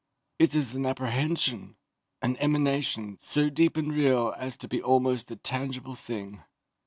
It 0.39 0.55
is 0.55 0.73
an 0.73 0.87
apprehension 0.87 1.75
an 2.23 2.35
emanation 2.39 3.19
so 3.21 3.51
deep 3.51 3.77
and 3.77 3.93
real 3.93 4.33
as 4.35 4.57
to 4.57 4.67
be 4.67 4.81
almost 4.81 5.29
a 5.29 5.35
tangible 5.35 5.93
thing. 5.93 6.41